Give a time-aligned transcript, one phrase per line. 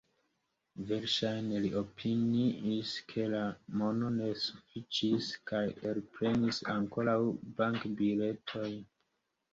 [0.91, 3.41] Verŝajne li opiniis, ke la
[3.81, 7.19] mono ne sufiĉis, kaj elprenis ankoraŭ
[7.61, 8.77] bankbiletojn.